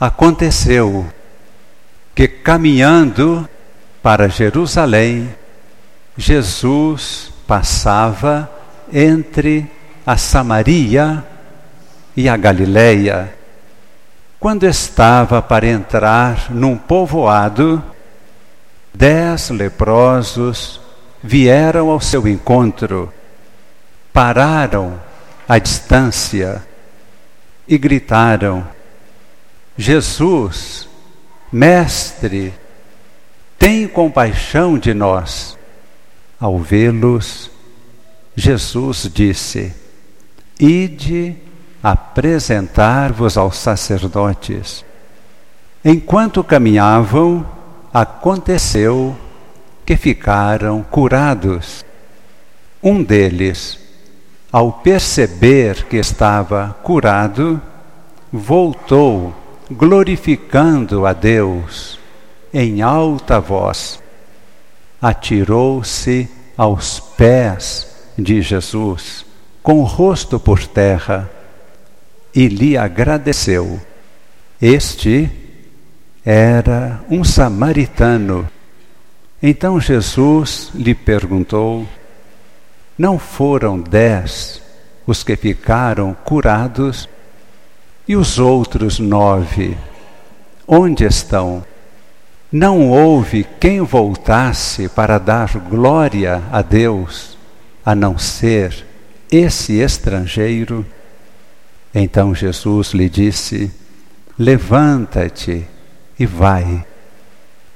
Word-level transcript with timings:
Aconteceu 0.00 1.08
que, 2.14 2.28
caminhando 2.28 3.48
para 4.00 4.28
Jerusalém, 4.28 5.28
Jesus 6.16 7.32
passava 7.48 8.48
entre 8.92 9.68
a 10.06 10.16
Samaria 10.16 11.26
e 12.16 12.28
a 12.28 12.36
Galileia. 12.36 13.34
Quando 14.38 14.68
estava 14.68 15.42
para 15.42 15.66
entrar 15.66 16.48
num 16.48 16.78
povoado, 16.78 17.82
dez 18.94 19.50
leprosos 19.50 20.80
vieram 21.20 21.90
ao 21.90 22.00
seu 22.00 22.28
encontro, 22.28 23.12
pararam 24.12 25.00
à 25.48 25.58
distância 25.58 26.64
e 27.66 27.76
gritaram: 27.76 28.77
Jesus, 29.80 30.88
Mestre, 31.52 32.52
tem 33.56 33.86
compaixão 33.86 34.76
de 34.76 34.92
nós. 34.92 35.56
Ao 36.40 36.58
vê-los, 36.58 37.48
Jesus 38.34 39.08
disse: 39.14 39.72
Ide 40.58 41.36
apresentar-vos 41.80 43.38
aos 43.38 43.56
sacerdotes. 43.56 44.84
Enquanto 45.84 46.42
caminhavam, 46.42 47.46
aconteceu 47.94 49.16
que 49.86 49.96
ficaram 49.96 50.82
curados. 50.82 51.84
Um 52.82 53.00
deles, 53.00 53.78
ao 54.50 54.72
perceber 54.72 55.84
que 55.84 55.96
estava 55.98 56.76
curado, 56.82 57.62
voltou 58.32 59.32
glorificando 59.70 61.06
a 61.06 61.12
Deus 61.12 61.98
em 62.52 62.80
alta 62.80 63.38
voz, 63.38 64.02
atirou-se 65.00 66.28
aos 66.56 66.98
pés 66.98 67.86
de 68.18 68.42
Jesus, 68.42 69.24
com 69.62 69.80
o 69.80 69.84
rosto 69.84 70.40
por 70.40 70.66
terra, 70.66 71.30
e 72.34 72.48
lhe 72.48 72.76
agradeceu. 72.76 73.80
Este 74.60 75.30
era 76.24 77.00
um 77.10 77.22
samaritano. 77.22 78.48
Então 79.42 79.80
Jesus 79.80 80.70
lhe 80.74 80.94
perguntou: 80.94 81.86
Não 82.96 83.18
foram 83.18 83.80
dez 83.80 84.60
os 85.06 85.22
que 85.22 85.36
ficaram 85.36 86.14
curados? 86.24 87.08
E 88.08 88.16
os 88.16 88.38
outros 88.38 88.98
nove, 88.98 89.76
onde 90.66 91.04
estão? 91.04 91.62
Não 92.50 92.88
houve 92.88 93.44
quem 93.60 93.82
voltasse 93.82 94.88
para 94.88 95.18
dar 95.18 95.58
glória 95.58 96.42
a 96.50 96.62
Deus, 96.62 97.36
a 97.84 97.94
não 97.94 98.16
ser 98.16 98.86
esse 99.30 99.74
estrangeiro? 99.74 100.86
Então 101.94 102.34
Jesus 102.34 102.92
lhe 102.94 103.10
disse: 103.10 103.70
Levanta-te 104.38 105.68
e 106.18 106.24
vai, 106.24 106.86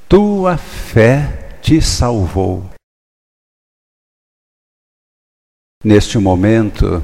tua 0.08 0.56
fé 0.56 1.58
te 1.60 1.82
salvou. 1.82 2.70
Neste 5.84 6.16
momento, 6.16 7.02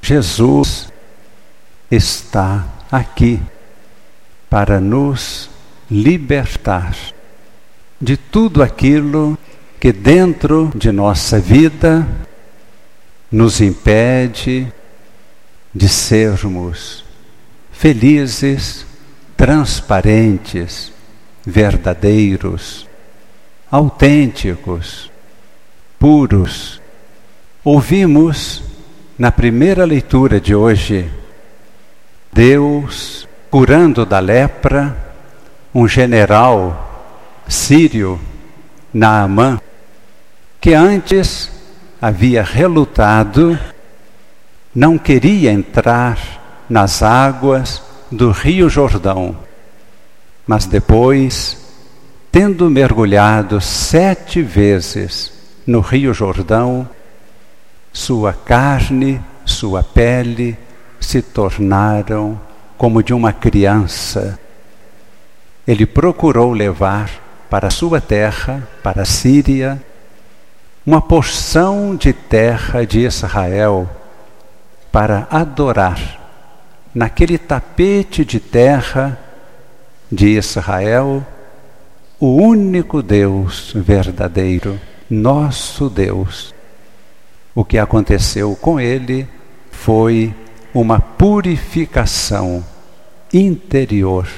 Jesus 0.00 0.93
está 1.90 2.66
aqui 2.90 3.40
para 4.48 4.80
nos 4.80 5.50
libertar 5.90 6.96
de 8.00 8.16
tudo 8.16 8.62
aquilo 8.62 9.38
que 9.80 9.92
dentro 9.92 10.70
de 10.74 10.90
nossa 10.92 11.38
vida 11.38 12.06
nos 13.30 13.60
impede 13.60 14.72
de 15.74 15.88
sermos 15.88 17.04
felizes, 17.74 18.86
transparentes, 19.36 20.92
verdadeiros, 21.44 22.86
autênticos, 23.70 25.10
puros. 25.98 26.80
Ouvimos 27.62 28.62
na 29.18 29.30
primeira 29.32 29.84
leitura 29.84 30.40
de 30.40 30.54
hoje 30.54 31.10
Deus 32.34 33.28
curando 33.48 34.04
da 34.04 34.18
lepra 34.18 34.96
um 35.72 35.86
general 35.86 37.14
sírio, 37.46 38.20
Naamã, 38.92 39.60
que 40.60 40.74
antes 40.74 41.48
havia 42.02 42.42
relutado, 42.42 43.56
não 44.74 44.98
queria 44.98 45.52
entrar 45.52 46.64
nas 46.68 47.04
águas 47.04 47.80
do 48.10 48.32
Rio 48.32 48.68
Jordão, 48.68 49.36
mas 50.44 50.66
depois, 50.66 51.56
tendo 52.32 52.68
mergulhado 52.68 53.60
sete 53.60 54.42
vezes 54.42 55.32
no 55.64 55.78
Rio 55.78 56.12
Jordão, 56.12 56.88
sua 57.92 58.32
carne, 58.32 59.20
sua 59.44 59.84
pele 59.84 60.58
se 61.00 61.22
tornaram 61.22 62.40
como 62.76 63.02
de 63.02 63.12
uma 63.14 63.32
criança. 63.32 64.38
Ele 65.66 65.86
procurou 65.86 66.52
levar 66.52 67.10
para 67.48 67.70
sua 67.70 68.00
terra, 68.00 68.66
para 68.82 69.02
a 69.02 69.06
Síria, 69.06 69.80
uma 70.86 71.00
porção 71.00 71.96
de 71.96 72.12
terra 72.12 72.84
de 72.84 73.00
Israel 73.00 73.88
para 74.92 75.26
adorar 75.30 76.20
naquele 76.94 77.38
tapete 77.38 78.24
de 78.24 78.38
terra 78.38 79.18
de 80.10 80.36
Israel 80.36 81.26
o 82.20 82.36
único 82.36 83.02
Deus 83.02 83.72
verdadeiro, 83.74 84.78
nosso 85.10 85.90
Deus. 85.90 86.54
O 87.54 87.64
que 87.64 87.78
aconteceu 87.78 88.54
com 88.56 88.78
ele 88.78 89.28
foi 89.70 90.34
uma 90.74 90.98
purificação 90.98 92.64
interior, 93.32 94.28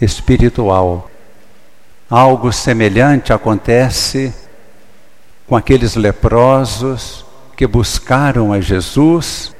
espiritual. 0.00 1.10
Algo 2.08 2.50
semelhante 2.50 3.32
acontece 3.32 4.34
com 5.46 5.54
aqueles 5.54 5.94
leprosos 5.94 7.26
que 7.54 7.66
buscaram 7.66 8.52
a 8.52 8.60
Jesus, 8.60 9.54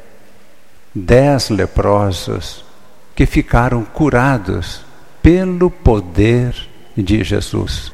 dez 0.95 1.51
leprosos 1.51 2.65
que 3.15 3.27
ficaram 3.27 3.85
curados 3.85 4.83
pelo 5.23 5.71
poder 5.71 6.55
de 6.97 7.23
Jesus. 7.23 7.93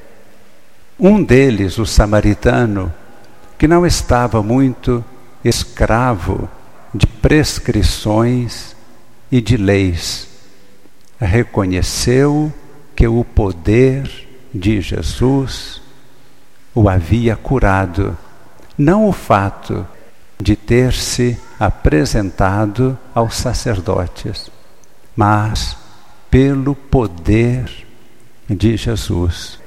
Um 0.98 1.22
deles, 1.22 1.78
o 1.78 1.86
samaritano, 1.86 2.92
que 3.58 3.66
não 3.66 3.84
estava 3.86 4.42
muito 4.42 5.04
escravo 5.44 6.48
de 6.94 7.06
prescrições 7.06 8.76
e 9.30 9.40
de 9.40 9.56
leis. 9.56 10.28
Reconheceu 11.20 12.52
que 12.94 13.06
o 13.06 13.24
poder 13.24 14.28
de 14.52 14.80
Jesus 14.80 15.80
o 16.74 16.88
havia 16.88 17.36
curado, 17.36 18.16
não 18.76 19.08
o 19.08 19.12
fato 19.12 19.86
de 20.40 20.56
ter 20.56 20.92
se 20.92 21.38
apresentado 21.58 22.98
aos 23.14 23.36
sacerdotes, 23.36 24.50
mas 25.14 25.76
pelo 26.30 26.74
poder 26.74 27.86
de 28.48 28.76
Jesus. 28.76 29.60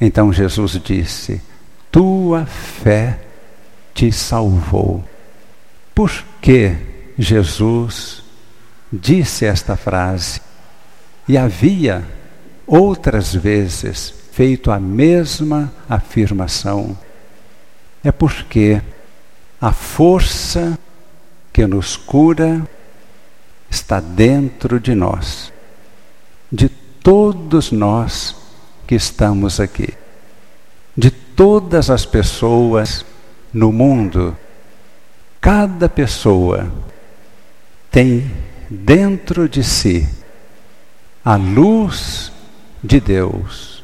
Então 0.00 0.32
Jesus 0.32 0.72
disse: 0.82 1.40
Tua 1.90 2.44
fé 2.44 3.20
te 3.94 4.10
salvou. 4.12 5.04
Por 5.94 6.10
que 6.40 6.76
Jesus 7.18 8.22
disse 8.92 9.44
esta 9.44 9.76
frase? 9.76 10.40
E 11.28 11.36
havia 11.36 12.06
outras 12.66 13.34
vezes 13.34 14.14
feito 14.32 14.70
a 14.70 14.78
mesma 14.78 15.72
afirmação. 15.88 16.96
É 18.02 18.10
porque 18.10 18.80
a 19.60 19.72
força 19.72 20.78
que 21.52 21.66
nos 21.66 21.96
cura 21.96 22.66
está 23.68 24.00
dentro 24.00 24.80
de 24.80 24.94
nós, 24.94 25.52
de 26.50 26.68
todos 26.68 27.70
nós 27.70 28.34
que 28.86 28.94
estamos 28.94 29.60
aqui, 29.60 29.94
de 30.96 31.10
todas 31.10 31.90
as 31.90 32.04
pessoas 32.06 33.04
no 33.52 33.70
mundo 33.72 34.36
Cada 35.40 35.88
pessoa 35.88 36.70
tem 37.90 38.30
dentro 38.68 39.48
de 39.48 39.64
si 39.64 40.06
a 41.24 41.36
luz 41.36 42.30
de 42.84 43.00
Deus, 43.00 43.82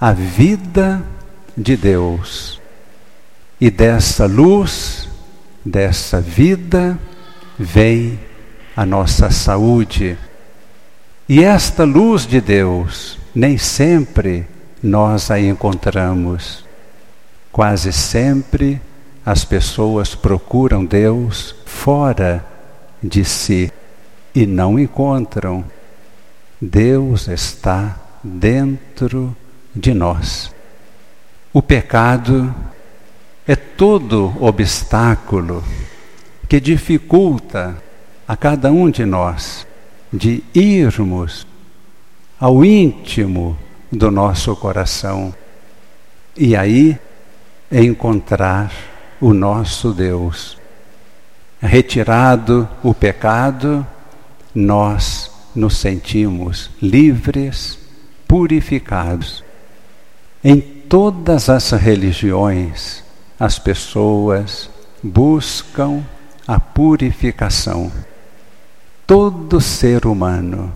a 0.00 0.12
vida 0.12 1.02
de 1.56 1.76
Deus. 1.76 2.60
E 3.60 3.70
dessa 3.70 4.26
luz, 4.26 5.08
dessa 5.64 6.20
vida, 6.20 6.98
vem 7.58 8.18
a 8.76 8.84
nossa 8.84 9.30
saúde. 9.30 10.18
E 11.28 11.42
esta 11.42 11.84
luz 11.84 12.26
de 12.26 12.40
Deus, 12.40 13.18
nem 13.34 13.56
sempre 13.56 14.46
nós 14.82 15.30
a 15.30 15.40
encontramos. 15.40 16.64
Quase 17.50 17.92
sempre 17.92 18.80
as 19.26 19.44
pessoas 19.44 20.14
procuram 20.14 20.84
Deus 20.84 21.52
fora 21.64 22.46
de 23.02 23.24
si 23.24 23.72
e 24.32 24.46
não 24.46 24.78
encontram. 24.78 25.64
Deus 26.60 27.26
está 27.26 27.98
dentro 28.22 29.36
de 29.74 29.92
nós. 29.92 30.54
O 31.52 31.60
pecado 31.60 32.54
é 33.48 33.56
todo 33.56 34.32
obstáculo 34.40 35.64
que 36.48 36.60
dificulta 36.60 37.76
a 38.28 38.36
cada 38.36 38.70
um 38.70 38.88
de 38.88 39.04
nós 39.04 39.66
de 40.12 40.44
irmos 40.54 41.44
ao 42.38 42.64
íntimo 42.64 43.58
do 43.90 44.08
nosso 44.08 44.54
coração 44.54 45.34
e 46.36 46.54
aí 46.54 46.96
encontrar 47.72 48.70
o 49.20 49.32
nosso 49.32 49.92
Deus. 49.92 50.58
Retirado 51.60 52.68
o 52.82 52.92
pecado, 52.92 53.86
nós 54.54 55.30
nos 55.54 55.78
sentimos 55.78 56.70
livres, 56.80 57.78
purificados. 58.28 59.42
Em 60.44 60.60
todas 60.60 61.48
as 61.48 61.70
religiões, 61.70 63.02
as 63.40 63.58
pessoas 63.58 64.68
buscam 65.02 66.04
a 66.46 66.60
purificação. 66.60 67.90
Todo 69.06 69.60
ser 69.60 70.06
humano 70.06 70.72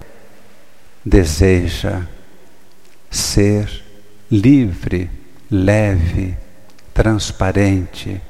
deseja 1.05 2.03
ser 3.11 3.85
livre, 4.31 5.11
leve, 5.51 6.37
transparente 6.95 8.21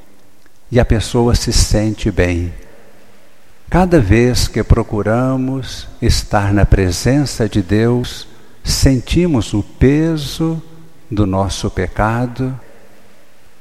e 0.70 0.78
a 0.78 0.84
pessoa 0.84 1.34
se 1.34 1.52
sente 1.52 2.10
bem. 2.10 2.52
Cada 3.68 4.00
vez 4.00 4.48
que 4.48 4.62
procuramos 4.62 5.86
estar 6.02 6.52
na 6.52 6.66
presença 6.66 7.48
de 7.48 7.62
Deus, 7.62 8.26
sentimos 8.64 9.54
o 9.54 9.62
peso 9.62 10.62
do 11.10 11.26
nosso 11.26 11.70
pecado, 11.70 12.58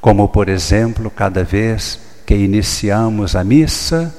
como 0.01 0.27
por 0.27 0.50
exemplo, 0.50 1.09
cada 1.09 1.44
vez 1.44 2.00
que 2.25 2.35
iniciamos 2.35 3.35
a 3.35 3.44
missa, 3.44 4.15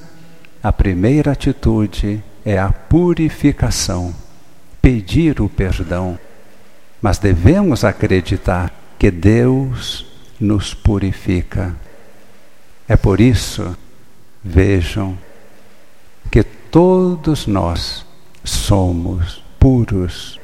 a 0.63 0.73
primeira 0.73 1.33
atitude 1.33 2.23
é 2.45 2.59
a 2.59 2.71
purificação, 2.71 4.15
pedir 4.83 5.41
o 5.41 5.49
perdão. 5.49 6.19
Mas 7.01 7.19
devemos 7.19 7.83
acreditar 7.83 8.73
que 8.99 9.11
Deus 9.11 10.07
nos 10.39 10.75
purifica. 10.75 11.75
É 12.91 12.97
por 12.97 13.21
isso, 13.21 13.77
vejam, 14.43 15.17
que 16.29 16.43
todos 16.43 17.47
nós 17.47 18.05
somos 18.43 19.45
puros, 19.61 20.41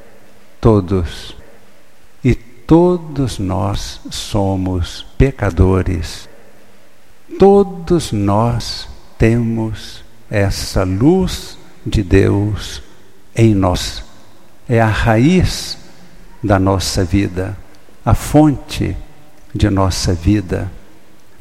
todos, 0.60 1.37
e 2.22 2.37
todos 2.37 3.40
nós 3.40 4.00
somos 4.12 5.04
pecadores. 5.19 6.28
Todos 7.37 8.12
nós 8.12 8.88
temos 9.19 10.04
essa 10.31 10.84
luz 10.84 11.58
de 11.84 12.04
Deus 12.04 12.81
em 13.34 13.56
nós. 13.56 14.04
É 14.69 14.81
a 14.81 14.87
raiz 14.87 15.76
da 16.40 16.60
nossa 16.60 17.02
vida, 17.02 17.58
a 18.04 18.14
fonte 18.14 18.96
de 19.52 19.69
nossa 19.69 20.14
vida. 20.14 20.75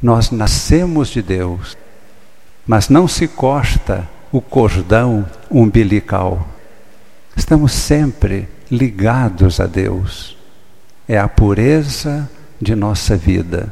Nós 0.01 0.31
nascemos 0.31 1.09
de 1.09 1.21
Deus, 1.21 1.77
mas 2.65 2.89
não 2.89 3.07
se 3.07 3.27
corta 3.27 4.07
o 4.31 4.41
cordão 4.41 5.25
umbilical. 5.49 6.47
Estamos 7.35 7.71
sempre 7.71 8.47
ligados 8.69 9.59
a 9.59 9.65
Deus. 9.65 10.37
É 11.07 11.17
a 11.17 11.27
pureza 11.27 12.29
de 12.59 12.75
nossa 12.75 13.15
vida. 13.15 13.71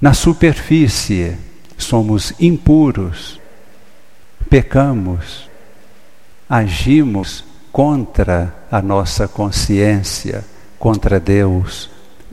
Na 0.00 0.12
superfície, 0.12 1.36
somos 1.78 2.34
impuros, 2.40 3.40
pecamos, 4.50 5.48
agimos 6.48 7.44
contra 7.72 8.54
a 8.70 8.82
nossa 8.82 9.26
consciência, 9.26 10.44
contra 10.78 11.18
Deus, 11.18 11.90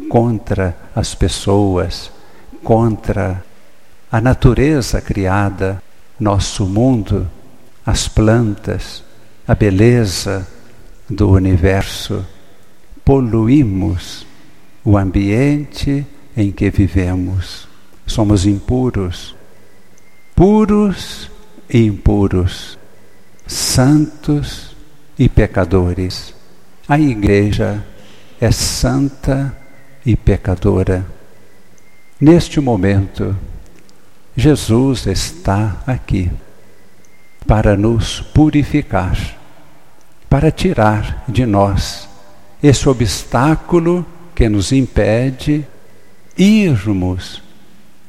contra 0.10 0.76
as 0.96 1.16
pessoas, 1.16 2.12
contra 2.64 3.44
a 4.12 4.20
natureza 4.20 5.02
criada, 5.02 5.82
nosso 6.20 6.66
mundo, 6.66 7.30
as 7.86 8.08
plantas, 8.08 9.04
a 9.48 9.56
beleza 9.56 10.48
do 11.10 11.32
universo. 11.32 12.26
Poluímos 13.04 14.26
o 14.84 14.98
ambiente 14.98 16.06
em 16.36 16.52
que 16.52 16.70
vivemos. 16.70 17.68
Somos 18.06 18.46
impuros, 18.46 19.36
puros 20.36 21.32
e 21.70 21.86
impuros, 21.86 22.78
santos 23.48 24.76
e 25.18 25.30
pecadores. 25.30 26.34
A 26.88 27.00
igreja 27.00 27.84
é 28.40 28.52
santa 28.52 29.56
e 30.06 30.16
pecadora. 30.16 31.06
Neste 32.22 32.60
momento, 32.60 33.36
Jesus 34.38 35.08
está 35.08 35.82
aqui 35.88 36.30
para 37.48 37.76
nos 37.76 38.22
purificar, 38.22 39.18
para 40.30 40.52
tirar 40.52 41.24
de 41.28 41.48
nós 41.48 42.08
esse 42.62 42.88
obstáculo 42.88 44.06
que 44.36 44.48
nos 44.48 44.72
impede 44.72 45.66
irmos 46.38 47.42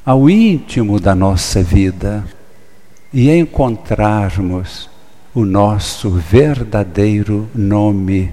ao 0.05 0.29
íntimo 0.29 0.99
da 0.99 1.15
nossa 1.15 1.63
vida 1.63 2.23
e 3.11 3.31
encontrarmos 3.31 4.91
o 5.33 5.43
nosso 5.43 6.11
verdadeiro 6.11 7.49
nome, 7.55 8.31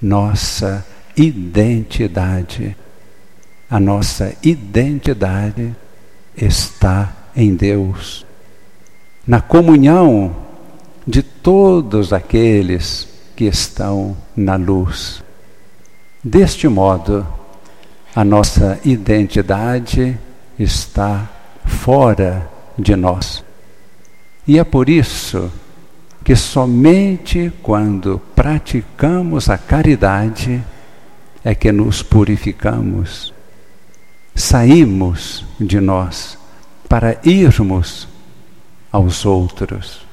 nossa 0.00 0.86
identidade. 1.14 2.74
A 3.72 3.80
nossa 3.80 4.34
identidade 4.42 5.74
está 6.36 7.10
em 7.34 7.54
Deus, 7.54 8.26
na 9.26 9.40
comunhão 9.40 10.36
de 11.06 11.22
todos 11.22 12.12
aqueles 12.12 13.08
que 13.34 13.46
estão 13.46 14.14
na 14.36 14.56
luz. 14.56 15.24
Deste 16.22 16.68
modo, 16.68 17.26
a 18.14 18.22
nossa 18.22 18.78
identidade 18.84 20.18
está 20.58 21.30
fora 21.64 22.46
de 22.78 22.94
nós. 22.94 23.42
E 24.46 24.58
é 24.58 24.64
por 24.64 24.90
isso 24.90 25.50
que 26.22 26.36
somente 26.36 27.50
quando 27.62 28.20
praticamos 28.36 29.48
a 29.48 29.56
caridade 29.56 30.62
é 31.42 31.54
que 31.54 31.72
nos 31.72 32.02
purificamos, 32.02 33.31
saímos 34.34 35.44
de 35.60 35.80
nós 35.80 36.38
para 36.88 37.18
irmos 37.24 38.08
aos 38.90 39.24
outros, 39.24 40.06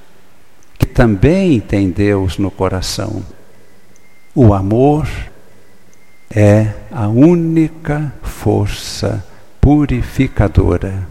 que 0.77 0.85
também 0.85 1.59
têm 1.59 1.89
Deus 1.89 2.38
no 2.38 2.49
coração. 2.49 3.23
O 4.33 4.53
amor 4.53 5.07
é 6.29 6.73
a 6.91 7.07
única 7.07 8.13
força 8.21 9.25
purificadora 9.59 11.07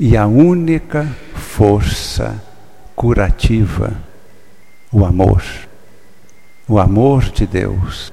e 0.00 0.16
a 0.16 0.26
única 0.26 1.06
força 1.34 2.42
curativa, 2.96 3.92
o 4.90 5.04
amor, 5.04 5.42
o 6.66 6.78
amor 6.78 7.22
de 7.30 7.46
Deus. 7.46 8.12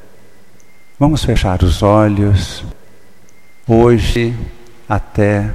Vamos 1.00 1.24
fechar 1.24 1.64
os 1.64 1.82
olhos. 1.82 2.64
Hoje, 3.72 4.36
até 4.90 5.54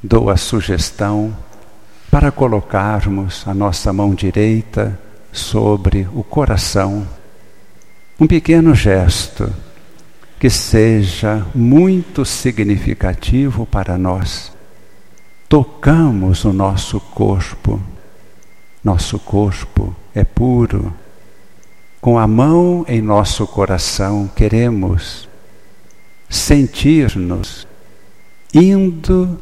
dou 0.00 0.30
a 0.30 0.36
sugestão 0.36 1.36
para 2.08 2.30
colocarmos 2.30 3.42
a 3.44 3.52
nossa 3.52 3.92
mão 3.92 4.14
direita 4.14 4.96
sobre 5.32 6.06
o 6.14 6.22
coração. 6.22 7.04
Um 8.20 8.26
pequeno 8.28 8.72
gesto 8.72 9.52
que 10.38 10.48
seja 10.48 11.44
muito 11.52 12.24
significativo 12.24 13.66
para 13.66 13.98
nós. 13.98 14.52
Tocamos 15.48 16.44
o 16.44 16.52
nosso 16.52 17.00
corpo, 17.00 17.82
nosso 18.84 19.18
corpo 19.18 19.92
é 20.14 20.22
puro. 20.22 20.94
Com 22.00 22.16
a 22.16 22.28
mão 22.28 22.84
em 22.86 23.02
nosso 23.02 23.44
coração, 23.44 24.30
queremos 24.36 25.31
sentir-nos 26.32 27.66
indo 28.54 29.38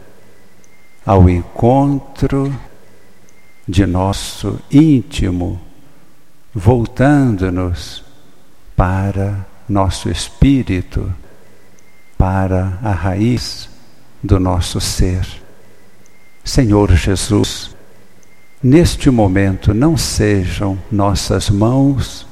ao 1.07 1.31
encontro 1.31 2.53
de 3.67 3.87
nosso 3.87 4.59
íntimo, 4.71 5.61
voltando-nos 6.53 8.05
para 8.75 9.47
nosso 9.69 10.11
espírito, 10.11 11.15
para 12.19 12.77
a 12.83 12.91
raiz 12.91 13.71
do 14.21 14.41
nosso 14.41 14.81
ser. 14.81 15.25
Senhor 16.45 16.93
Jesus, 16.97 17.75
neste 18.61 19.11
momento 19.11 19.73
não 19.73 19.97
sejam 19.97 20.77
nossas 20.91 21.49
mãos, 21.51 22.27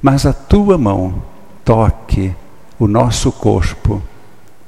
mas 0.00 0.24
a 0.24 0.32
tua 0.32 0.78
mão 0.78 1.22
toque 1.62 2.34
o 2.80 2.88
nosso 2.88 3.30
corpo, 3.30 4.02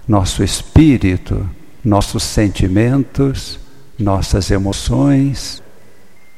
nosso 0.06 0.44
espírito, 0.44 1.48
nossos 1.82 2.22
sentimentos, 2.22 3.58
nossas 3.98 4.50
emoções, 4.50 5.62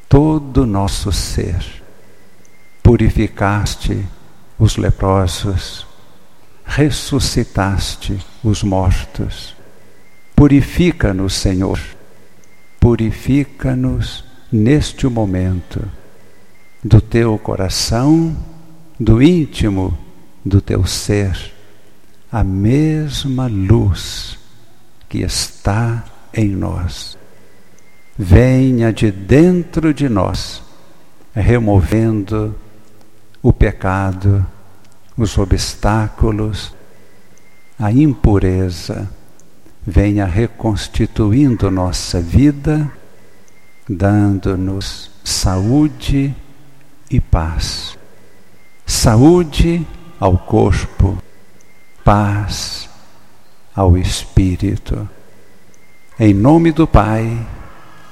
todo 0.09 0.63
o 0.63 0.67
nosso 0.67 1.11
ser. 1.11 1.83
Purificaste 2.81 4.07
os 4.57 4.77
leprosos, 4.77 5.85
ressuscitaste 6.65 8.25
os 8.45 8.63
mortos. 8.63 9.57
Purifica-nos, 10.37 11.35
Senhor, 11.35 11.81
purifica-nos 12.79 14.25
neste 14.53 15.09
momento 15.09 15.83
do 16.85 17.01
teu 17.01 17.37
coração, 17.37 18.37
do 19.01 19.21
íntimo 19.21 19.99
do 20.45 20.61
teu 20.61 20.85
ser, 20.85 21.54
a 22.35 22.43
mesma 22.43 23.47
luz 23.47 24.37
que 25.09 25.19
está 25.19 26.05
em 26.35 26.49
nós. 26.49 27.17
Venha 28.19 28.93
de 28.93 29.13
dentro 29.13 29.95
de 29.95 30.09
nós, 30.09 30.61
removendo 31.33 32.53
o 33.41 33.53
pecado, 33.53 34.45
os 35.17 35.39
obstáculos, 35.39 36.75
a 37.79 37.93
impureza, 37.93 39.09
venha 39.87 40.27
reconstituindo 40.27 41.71
nossa 41.71 42.21
vida, 42.21 42.91
dando-nos 43.89 45.09
saúde 45.23 46.35
e 47.09 47.21
paz. 47.21 47.97
Saúde 48.85 49.87
ao 50.19 50.37
corpo, 50.37 51.17
paz 52.05 52.89
ao 53.75 53.97
espírito. 53.97 55.09
Em 56.21 56.33
nome 56.33 56.71
do 56.71 56.87
Pai, 56.87 57.45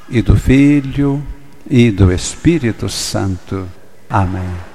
e 0.09 0.21
do 0.21 0.37
Filho, 0.37 1.23
e 1.69 1.91
do 1.91 2.13
Espírito 2.13 2.89
Santo. 2.89 3.69
Amém. 4.11 4.72